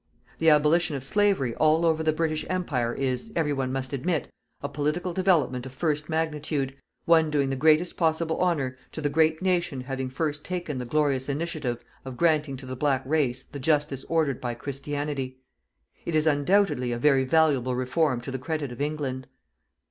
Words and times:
The 0.39 0.49
abolition 0.49 0.95
of 0.95 1.03
slavery 1.03 1.53
all 1.57 1.85
over 1.85 2.01
the 2.01 2.11
British 2.11 2.43
Empire 2.49 2.91
is, 2.95 3.31
every 3.35 3.53
one 3.53 3.71
must 3.71 3.93
admit, 3.93 4.31
a 4.63 4.67
political 4.67 5.13
development 5.13 5.67
of 5.67 5.73
first 5.73 6.09
magnitude, 6.09 6.75
one 7.05 7.29
doing 7.29 7.51
the 7.51 7.55
greatest 7.55 7.97
possible 7.97 8.41
honour 8.41 8.79
to 8.93 8.99
the 9.01 9.11
great 9.11 9.43
nation 9.43 9.81
having 9.81 10.09
first 10.09 10.43
taken 10.43 10.79
the 10.79 10.85
glorious 10.85 11.29
initiative 11.29 11.83
of 12.03 12.17
granting 12.17 12.57
to 12.57 12.65
the 12.65 12.75
black 12.75 13.03
race 13.05 13.43
the 13.43 13.59
justice 13.59 14.03
ordered 14.09 14.41
by 14.41 14.55
Christianity. 14.55 15.37
It 16.03 16.15
is 16.15 16.25
undoubtedly 16.25 16.91
a 16.91 16.97
very 16.97 17.23
valuable 17.23 17.75
reform 17.75 18.21
to 18.21 18.31
the 18.31 18.39
credit 18.39 18.71
of 18.71 18.81
England. 18.81 19.27